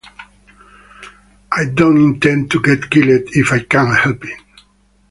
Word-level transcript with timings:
I 1.51 1.65
don’t 1.65 1.95
intend 1.99 2.49
to 2.49 2.59
get 2.59 2.89
killed 2.89 3.29
if 3.33 3.53
I 3.53 3.59
can 3.59 3.93
help 3.93 4.25
it. 4.25 4.39